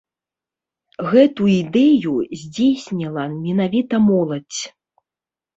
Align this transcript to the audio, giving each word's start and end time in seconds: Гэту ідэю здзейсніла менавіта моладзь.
Гэту 1.11 1.49
ідэю 1.61 2.15
здзейсніла 2.45 3.23
менавіта 3.43 3.95
моладзь. 4.09 4.63